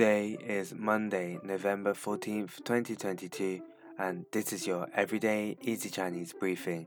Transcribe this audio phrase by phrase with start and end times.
[0.00, 3.60] Today is Monday, November 14th, 2022,
[3.98, 6.86] and this is your everyday easy Chinese briefing.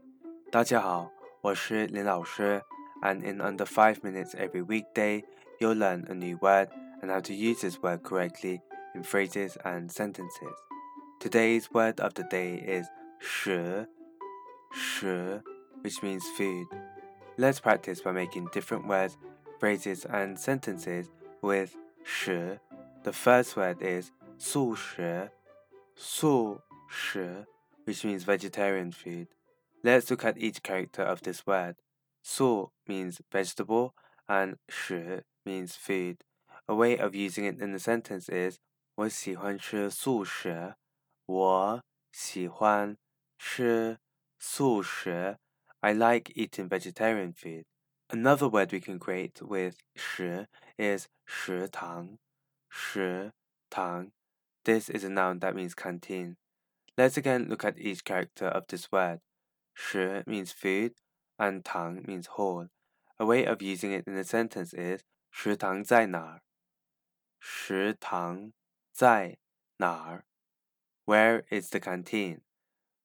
[0.51, 2.61] 大家好，我是林老师,
[3.01, 5.23] and in under 5 minutes every weekday,
[5.59, 6.69] you'll learn a new word
[7.01, 8.61] and how to use this word correctly
[8.93, 10.55] in phrases and sentences.
[11.19, 12.87] Today's word of the day is
[13.19, 13.87] 食,
[14.73, 15.41] 食,
[15.81, 16.67] which means food.
[17.37, 19.17] Let's practice by making different words,
[19.59, 21.09] phrases, and sentences
[21.41, 22.59] with 食
[23.03, 25.31] the first word is 素食,
[25.95, 27.45] 素食,
[27.85, 29.27] which means vegetarian food.
[29.83, 31.75] Let's look at each character of this word.
[32.21, 33.93] 素 means vegetable
[34.27, 36.17] and 食 means food.
[36.67, 38.59] A way of using it in a sentence is
[38.95, 40.75] 我喜欢吃素食。
[41.25, 42.97] 我喜欢
[43.37, 43.97] 吃
[44.37, 45.37] 素食.
[45.79, 47.63] I like eating vegetarian food.
[48.09, 52.17] Another word we can create with 食 is 食堂
[52.73, 53.33] 食
[53.69, 54.11] 堂.
[54.63, 56.37] This is a noun that means canteen.
[56.97, 59.21] Let's again look at each character of this word.
[59.73, 60.93] 食 means food
[61.37, 62.69] and 堂 means hall.
[63.17, 66.41] A way of using it in a sentence is 食堂在哪儿?
[67.39, 68.51] 食堂
[68.91, 69.37] 在
[69.77, 70.25] 哪儿?
[71.05, 72.41] Where is the canteen?